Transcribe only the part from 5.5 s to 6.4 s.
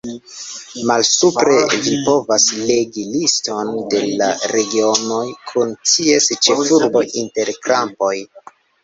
kun ties